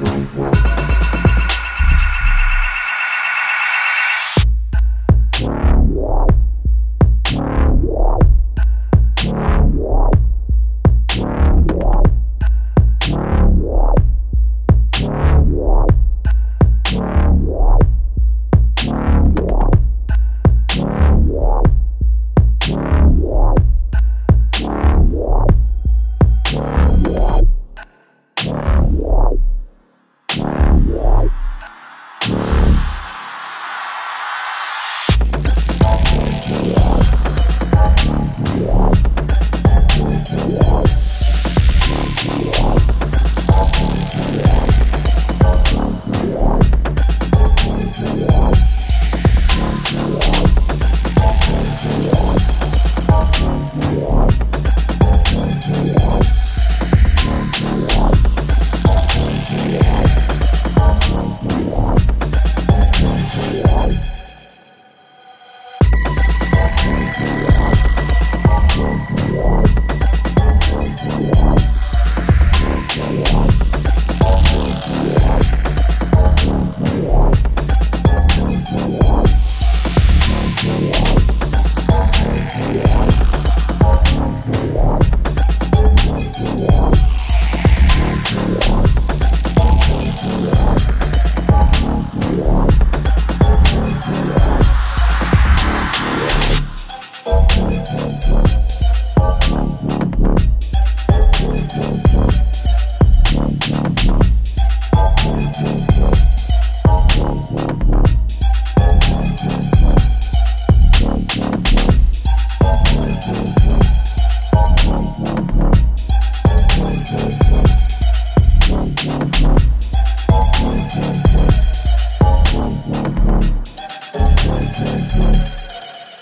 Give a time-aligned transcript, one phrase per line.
[0.00, 0.77] Thank you.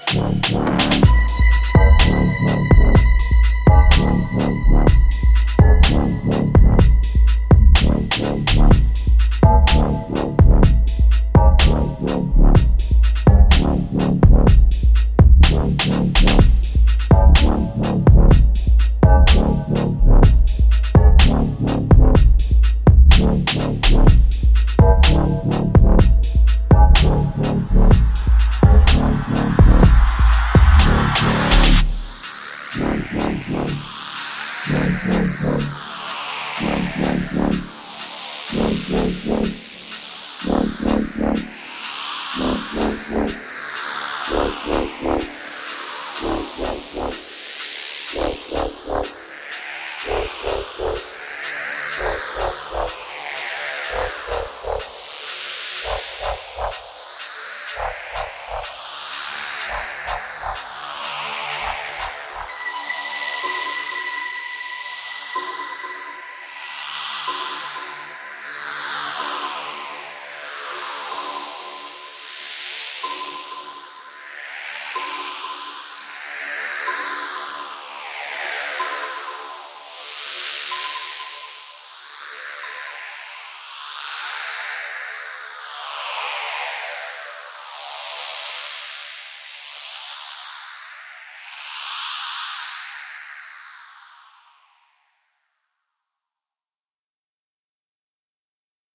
[0.09, 0.76] Thank